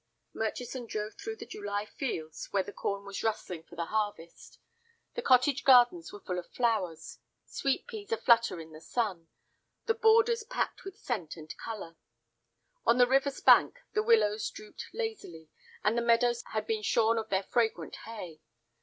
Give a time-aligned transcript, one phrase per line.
[0.33, 4.57] Murchison drove through the July fields where the corn was rustling for the harvest.
[5.13, 9.27] The cottage gardens were full of flowers, sweet pease a flutter in the sun,
[9.85, 11.97] the borders packed with scent and color.
[12.83, 15.49] On the river's bank the willows drooped lazily,
[15.83, 18.41] and the meadows had been shorn of their fragrant hay.